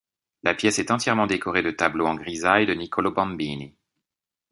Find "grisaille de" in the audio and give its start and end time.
2.15-2.73